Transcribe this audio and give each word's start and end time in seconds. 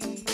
Welcome 0.00 0.30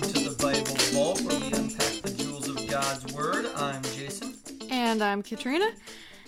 to 0.00 0.30
the 0.30 0.36
Bible 0.40 0.76
Vault, 0.92 1.20
where 1.22 1.38
we 1.38 1.46
unpack 1.52 2.00
the 2.02 2.14
jewels 2.16 2.48
of 2.48 2.66
God's 2.68 3.12
Word. 3.12 3.46
I'm 3.56 3.82
Jason. 3.82 4.34
And 4.70 5.02
I'm 5.02 5.22
Katrina. 5.22 5.70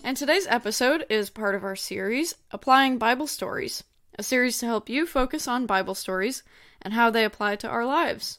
And 0.05 0.17
today's 0.17 0.47
episode 0.47 1.07
is 1.09 1.31
part 1.31 1.55
of 1.55 1.65
our 1.65 1.77
series, 1.77 2.35
Applying 2.51 2.99
Bible 2.99 3.27
Stories, 3.27 3.83
a 4.19 4.23
series 4.23 4.59
to 4.59 4.67
help 4.67 4.91
you 4.91 5.07
focus 5.07 5.49
on 5.49 5.65
Bible 5.65 5.95
stories 5.95 6.43
and 6.83 6.93
how 6.93 7.09
they 7.11 7.25
apply 7.25 7.57
to 7.57 7.69
our 7.69 7.87
lives. 7.87 8.39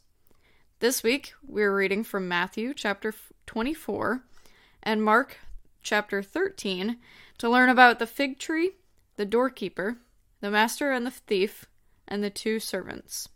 This 0.79 1.01
week, 1.01 1.33
we're 1.47 1.75
reading 1.75 2.03
from 2.03 2.27
Matthew 2.27 2.75
chapter 2.75 3.13
24 3.47 4.21
and 4.83 5.03
Mark 5.03 5.37
chapter 5.81 6.21
13 6.21 6.97
to 7.39 7.49
learn 7.49 7.69
about 7.69 7.97
the 7.97 8.05
fig 8.05 8.37
tree, 8.37 8.73
the 9.15 9.25
doorkeeper, 9.25 9.97
the 10.41 10.51
master 10.51 10.91
and 10.91 11.05
the 11.07 11.11
thief, 11.11 11.65
and 12.07 12.23
the 12.23 12.29
two 12.29 12.59
servants. 12.59 13.29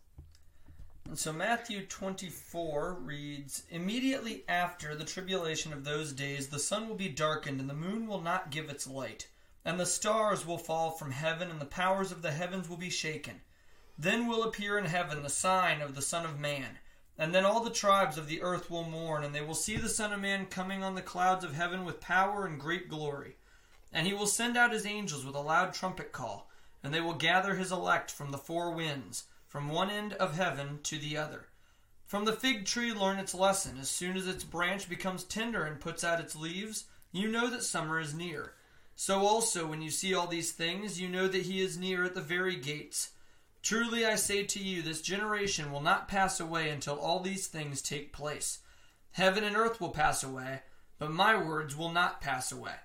And 1.07 1.19
so 1.19 1.33
Matthew 1.33 1.85
24 1.85 2.93
reads 3.01 3.63
Immediately 3.69 4.43
after 4.47 4.95
the 4.95 5.03
tribulation 5.03 5.73
of 5.73 5.83
those 5.83 6.13
days, 6.13 6.47
the 6.47 6.59
sun 6.59 6.87
will 6.87 6.95
be 6.95 7.09
darkened, 7.09 7.59
and 7.59 7.69
the 7.69 7.73
moon 7.73 8.07
will 8.07 8.21
not 8.21 8.49
give 8.49 8.69
its 8.69 8.87
light, 8.87 9.27
and 9.65 9.79
the 9.79 9.85
stars 9.85 10.45
will 10.45 10.57
fall 10.57 10.91
from 10.91 11.11
heaven, 11.11 11.49
and 11.49 11.59
the 11.59 11.65
powers 11.65 12.11
of 12.11 12.21
the 12.21 12.31
heavens 12.31 12.69
will 12.69 12.77
be 12.77 12.89
shaken. 12.89 13.41
Then 13.97 14.27
will 14.27 14.43
appear 14.43 14.77
in 14.77 14.85
heaven 14.85 15.21
the 15.21 15.29
sign 15.29 15.81
of 15.81 15.95
the 15.95 16.01
Son 16.01 16.25
of 16.25 16.39
Man. 16.39 16.79
And 17.17 17.35
then 17.35 17.45
all 17.45 17.59
the 17.61 17.69
tribes 17.69 18.17
of 18.17 18.27
the 18.27 18.41
earth 18.41 18.69
will 18.69 18.83
mourn, 18.83 19.23
and 19.23 19.35
they 19.35 19.41
will 19.41 19.53
see 19.53 19.75
the 19.75 19.89
Son 19.89 20.13
of 20.13 20.19
Man 20.21 20.45
coming 20.45 20.81
on 20.81 20.95
the 20.95 21.01
clouds 21.01 21.43
of 21.43 21.53
heaven 21.53 21.83
with 21.83 21.99
power 21.99 22.45
and 22.45 22.59
great 22.59 22.87
glory. 22.87 23.35
And 23.91 24.07
he 24.07 24.13
will 24.13 24.27
send 24.27 24.55
out 24.55 24.71
his 24.71 24.85
angels 24.85 25.25
with 25.25 25.35
a 25.35 25.41
loud 25.41 25.73
trumpet 25.73 26.11
call, 26.11 26.49
and 26.83 26.93
they 26.93 27.01
will 27.01 27.13
gather 27.13 27.55
his 27.55 27.71
elect 27.71 28.11
from 28.11 28.31
the 28.31 28.37
four 28.37 28.71
winds, 28.71 29.25
from 29.47 29.69
one 29.69 29.89
end 29.89 30.13
of 30.13 30.35
heaven 30.35 30.79
to 30.83 30.97
the 30.97 31.17
other. 31.17 31.47
From 32.05 32.25
the 32.25 32.33
fig 32.33 32.65
tree 32.65 32.91
learn 32.91 33.19
its 33.19 33.33
lesson. 33.33 33.77
As 33.79 33.89
soon 33.89 34.17
as 34.17 34.27
its 34.27 34.43
branch 34.43 34.89
becomes 34.89 35.23
tender 35.23 35.63
and 35.63 35.79
puts 35.79 36.03
out 36.03 36.19
its 36.19 36.35
leaves, 36.35 36.85
you 37.11 37.27
know 37.29 37.49
that 37.49 37.63
summer 37.63 37.99
is 37.99 38.13
near. 38.13 38.53
So 38.95 39.19
also, 39.19 39.65
when 39.65 39.81
you 39.81 39.89
see 39.89 40.13
all 40.13 40.27
these 40.27 40.51
things, 40.51 40.99
you 40.99 41.07
know 41.07 41.27
that 41.27 41.43
he 41.43 41.61
is 41.61 41.77
near 41.77 42.03
at 42.03 42.13
the 42.13 42.21
very 42.21 42.55
gates. 42.55 43.11
Truly 43.61 44.05
I 44.05 44.15
say 44.15 44.43
to 44.43 44.59
you, 44.59 44.81
this 44.81 45.01
generation 45.01 45.71
will 45.71 45.81
not 45.81 46.07
pass 46.07 46.39
away 46.39 46.69
until 46.69 46.99
all 46.99 47.19
these 47.19 47.47
things 47.47 47.81
take 47.81 48.11
place. 48.11 48.59
Heaven 49.11 49.43
and 49.43 49.55
earth 49.55 49.79
will 49.79 49.89
pass 49.89 50.23
away, 50.23 50.61
but 50.99 51.11
my 51.11 51.35
words 51.35 51.75
will 51.75 51.91
not 51.91 52.21
pass 52.21 52.51
away. 52.51 52.75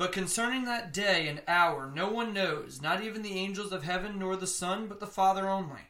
But 0.00 0.12
concerning 0.12 0.64
that 0.64 0.94
day 0.94 1.28
and 1.28 1.42
hour, 1.46 1.92
no 1.94 2.08
one 2.10 2.32
knows, 2.32 2.80
not 2.80 3.04
even 3.04 3.20
the 3.20 3.34
angels 3.34 3.70
of 3.70 3.82
heaven 3.82 4.18
nor 4.18 4.34
the 4.34 4.46
Son, 4.46 4.86
but 4.86 4.98
the 4.98 5.06
Father 5.06 5.46
only. 5.46 5.82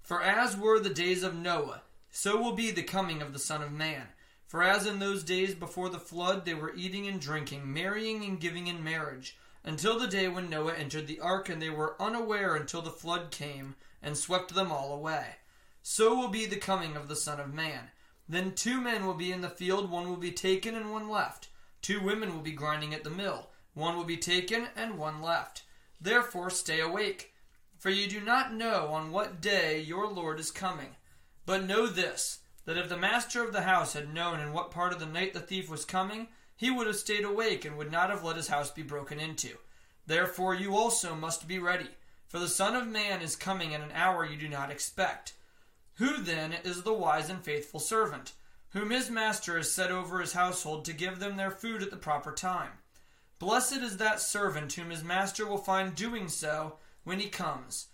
For 0.00 0.20
as 0.20 0.56
were 0.56 0.80
the 0.80 0.90
days 0.90 1.22
of 1.22 1.36
Noah, 1.36 1.82
so 2.10 2.42
will 2.42 2.54
be 2.54 2.72
the 2.72 2.82
coming 2.82 3.22
of 3.22 3.32
the 3.32 3.38
Son 3.38 3.62
of 3.62 3.70
Man. 3.70 4.08
For 4.48 4.64
as 4.64 4.84
in 4.84 4.98
those 4.98 5.22
days 5.22 5.54
before 5.54 5.90
the 5.90 6.00
flood, 6.00 6.44
they 6.44 6.54
were 6.54 6.74
eating 6.74 7.06
and 7.06 7.20
drinking, 7.20 7.72
marrying 7.72 8.24
and 8.24 8.40
giving 8.40 8.66
in 8.66 8.82
marriage 8.82 9.38
until 9.62 9.96
the 9.96 10.08
day 10.08 10.26
when 10.26 10.50
Noah 10.50 10.74
entered 10.74 11.06
the 11.06 11.20
ark, 11.20 11.48
and 11.48 11.62
they 11.62 11.70
were 11.70 11.94
unaware 12.02 12.56
until 12.56 12.82
the 12.82 12.90
flood 12.90 13.30
came 13.30 13.76
and 14.02 14.16
swept 14.16 14.56
them 14.56 14.72
all 14.72 14.92
away. 14.92 15.36
So 15.84 16.16
will 16.16 16.30
be 16.30 16.46
the 16.46 16.56
coming 16.56 16.96
of 16.96 17.06
the 17.06 17.14
Son 17.14 17.38
of 17.38 17.54
Man. 17.54 17.92
Then 18.28 18.56
two 18.56 18.80
men 18.80 19.06
will 19.06 19.14
be 19.14 19.30
in 19.30 19.40
the 19.40 19.48
field, 19.48 19.88
one 19.88 20.08
will 20.08 20.16
be 20.16 20.32
taken 20.32 20.74
and 20.74 20.90
one 20.90 21.08
left. 21.08 21.46
Two 21.82 22.00
women 22.00 22.32
will 22.32 22.42
be 22.42 22.52
grinding 22.52 22.94
at 22.94 23.04
the 23.04 23.10
mill, 23.10 23.50
one 23.74 23.96
will 23.96 24.04
be 24.04 24.16
taken 24.16 24.68
and 24.76 24.98
one 24.98 25.20
left. 25.20 25.64
Therefore 26.00 26.48
stay 26.48 26.80
awake, 26.80 27.34
for 27.78 27.90
you 27.90 28.08
do 28.08 28.20
not 28.20 28.54
know 28.54 28.88
on 28.88 29.10
what 29.10 29.40
day 29.40 29.80
your 29.80 30.06
Lord 30.06 30.38
is 30.38 30.50
coming. 30.50 30.96
But 31.44 31.64
know 31.64 31.88
this, 31.88 32.38
that 32.64 32.76
if 32.76 32.88
the 32.88 32.96
master 32.96 33.42
of 33.42 33.52
the 33.52 33.62
house 33.62 33.94
had 33.94 34.14
known 34.14 34.38
in 34.38 34.52
what 34.52 34.70
part 34.70 34.92
of 34.92 35.00
the 35.00 35.06
night 35.06 35.34
the 35.34 35.40
thief 35.40 35.68
was 35.68 35.84
coming, 35.84 36.28
he 36.56 36.70
would 36.70 36.86
have 36.86 36.96
stayed 36.96 37.24
awake 37.24 37.64
and 37.64 37.76
would 37.76 37.90
not 37.90 38.10
have 38.10 38.22
let 38.22 38.36
his 38.36 38.46
house 38.48 38.70
be 38.70 38.82
broken 38.82 39.18
into. 39.18 39.56
Therefore, 40.06 40.54
you 40.54 40.76
also 40.76 41.16
must 41.16 41.48
be 41.48 41.58
ready, 41.58 41.88
for 42.28 42.38
the 42.38 42.48
Son 42.48 42.76
of 42.76 42.86
Man 42.86 43.20
is 43.20 43.34
coming 43.34 43.74
at 43.74 43.80
an 43.80 43.90
hour 43.92 44.24
you 44.24 44.36
do 44.36 44.48
not 44.48 44.70
expect. 44.70 45.34
Who 45.94 46.18
then 46.18 46.54
is 46.64 46.82
the 46.82 46.92
wise 46.92 47.28
and 47.28 47.42
faithful 47.42 47.80
servant, 47.80 48.32
whom 48.72 48.90
his 48.90 49.10
master 49.10 49.56
has 49.56 49.70
set 49.70 49.90
over 49.90 50.20
his 50.20 50.32
household 50.32 50.84
to 50.84 50.92
give 50.92 51.18
them 51.18 51.36
their 51.36 51.50
food 51.50 51.82
at 51.82 51.90
the 51.90 51.96
proper 51.96 52.32
time? 52.32 52.72
Blessed 53.38 53.78
is 53.78 53.96
that 53.96 54.20
servant 54.20 54.72
whom 54.72 54.90
his 54.90 55.02
master 55.02 55.46
will 55.46 55.58
find 55.58 55.94
doing 55.94 56.28
so 56.28 56.76
when 57.04 57.18
he 57.18 57.28
comes. 57.28 57.88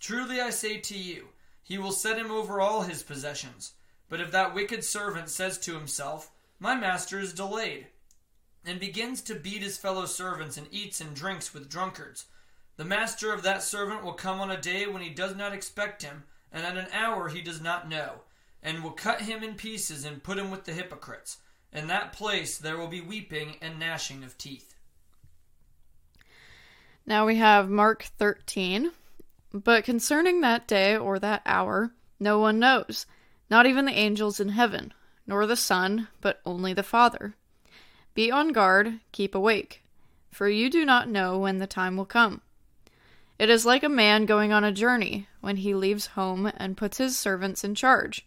Truly 0.00 0.40
I 0.40 0.50
say 0.50 0.78
to 0.78 0.96
you, 0.96 1.28
he 1.62 1.78
will 1.78 1.92
set 1.92 2.18
him 2.18 2.30
over 2.30 2.60
all 2.60 2.82
his 2.82 3.02
possessions. 3.02 3.72
But 4.08 4.20
if 4.20 4.30
that 4.32 4.54
wicked 4.54 4.84
servant 4.84 5.30
says 5.30 5.58
to 5.60 5.74
himself, 5.74 6.30
My 6.58 6.74
master 6.74 7.18
is 7.18 7.32
delayed, 7.32 7.88
and 8.64 8.78
begins 8.78 9.22
to 9.22 9.34
beat 9.34 9.62
his 9.62 9.78
fellow 9.78 10.06
servants 10.06 10.56
and 10.56 10.68
eats 10.70 11.00
and 11.00 11.16
drinks 11.16 11.52
with 11.52 11.68
drunkards. 11.70 12.26
The 12.76 12.84
master 12.84 13.32
of 13.32 13.42
that 13.42 13.62
servant 13.62 14.04
will 14.04 14.12
come 14.12 14.40
on 14.40 14.50
a 14.50 14.60
day 14.60 14.86
when 14.86 15.02
he 15.02 15.10
does 15.10 15.34
not 15.34 15.52
expect 15.52 16.02
him, 16.02 16.24
and 16.52 16.64
at 16.64 16.76
an 16.76 16.92
hour 16.92 17.28
he 17.28 17.40
does 17.40 17.60
not 17.60 17.88
know, 17.88 18.20
and 18.64 18.82
will 18.82 18.90
cut 18.90 19.20
him 19.20 19.44
in 19.44 19.54
pieces 19.54 20.04
and 20.04 20.24
put 20.24 20.38
him 20.38 20.50
with 20.50 20.64
the 20.64 20.72
hypocrites. 20.72 21.36
In 21.72 21.86
that 21.88 22.12
place 22.12 22.58
there 22.58 22.78
will 22.78 22.88
be 22.88 23.00
weeping 23.00 23.56
and 23.60 23.78
gnashing 23.78 24.24
of 24.24 24.36
teeth. 24.36 24.74
Now 27.06 27.26
we 27.26 27.36
have 27.36 27.68
Mark 27.68 28.04
13. 28.18 28.90
But 29.52 29.84
concerning 29.84 30.40
that 30.40 30.66
day 30.66 30.96
or 30.96 31.20
that 31.20 31.42
hour, 31.46 31.92
no 32.18 32.40
one 32.40 32.58
knows, 32.58 33.06
not 33.48 33.66
even 33.66 33.84
the 33.84 33.92
angels 33.92 34.40
in 34.40 34.48
heaven, 34.48 34.92
nor 35.28 35.46
the 35.46 35.54
Son, 35.54 36.08
but 36.20 36.40
only 36.44 36.72
the 36.72 36.82
Father. 36.82 37.34
Be 38.14 38.32
on 38.32 38.48
guard, 38.48 38.98
keep 39.12 39.32
awake, 39.32 39.84
for 40.32 40.48
you 40.48 40.68
do 40.68 40.84
not 40.84 41.08
know 41.08 41.38
when 41.38 41.58
the 41.58 41.68
time 41.68 41.96
will 41.96 42.04
come. 42.04 42.40
It 43.38 43.48
is 43.48 43.64
like 43.64 43.84
a 43.84 43.88
man 43.88 44.26
going 44.26 44.52
on 44.52 44.64
a 44.64 44.72
journey 44.72 45.28
when 45.40 45.58
he 45.58 45.74
leaves 45.74 46.06
home 46.06 46.50
and 46.56 46.76
puts 46.76 46.98
his 46.98 47.16
servants 47.16 47.62
in 47.62 47.76
charge, 47.76 48.26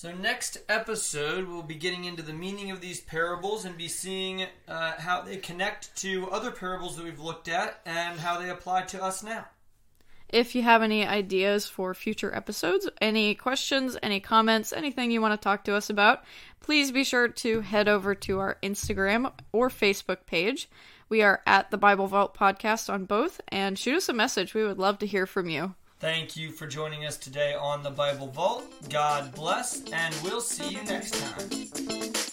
So, 0.00 0.14
next 0.14 0.56
episode, 0.66 1.46
we'll 1.46 1.62
be 1.62 1.74
getting 1.74 2.06
into 2.06 2.22
the 2.22 2.32
meaning 2.32 2.70
of 2.70 2.80
these 2.80 3.02
parables 3.02 3.66
and 3.66 3.76
be 3.76 3.88
seeing 3.88 4.46
uh, 4.66 4.92
how 4.92 5.20
they 5.20 5.36
connect 5.36 5.94
to 5.96 6.30
other 6.30 6.50
parables 6.50 6.96
that 6.96 7.04
we've 7.04 7.20
looked 7.20 7.48
at 7.48 7.82
and 7.84 8.18
how 8.18 8.40
they 8.40 8.48
apply 8.48 8.84
to 8.84 9.04
us 9.04 9.22
now. 9.22 9.44
If 10.30 10.54
you 10.54 10.62
have 10.62 10.80
any 10.80 11.06
ideas 11.06 11.66
for 11.66 11.92
future 11.92 12.34
episodes, 12.34 12.88
any 13.02 13.34
questions, 13.34 13.98
any 14.02 14.20
comments, 14.20 14.72
anything 14.72 15.10
you 15.10 15.20
want 15.20 15.38
to 15.38 15.44
talk 15.44 15.64
to 15.64 15.74
us 15.74 15.90
about, 15.90 16.24
please 16.60 16.90
be 16.90 17.04
sure 17.04 17.28
to 17.28 17.60
head 17.60 17.86
over 17.86 18.14
to 18.14 18.38
our 18.38 18.56
Instagram 18.62 19.30
or 19.52 19.68
Facebook 19.68 20.24
page. 20.24 20.70
We 21.10 21.20
are 21.20 21.42
at 21.44 21.70
the 21.70 21.76
Bible 21.76 22.06
Vault 22.06 22.34
podcast 22.34 22.90
on 22.90 23.04
both, 23.04 23.42
and 23.48 23.78
shoot 23.78 23.96
us 23.96 24.08
a 24.08 24.14
message. 24.14 24.54
We 24.54 24.64
would 24.64 24.78
love 24.78 25.00
to 25.00 25.06
hear 25.06 25.26
from 25.26 25.50
you. 25.50 25.74
Thank 26.00 26.34
you 26.34 26.50
for 26.50 26.66
joining 26.66 27.04
us 27.04 27.18
today 27.18 27.52
on 27.52 27.82
the 27.82 27.90
Bible 27.90 28.28
Vault. 28.28 28.64
God 28.88 29.34
bless, 29.34 29.82
and 29.92 30.14
we'll 30.24 30.40
see 30.40 30.70
you 30.70 30.82
next 30.84 31.12
time. 31.12 32.29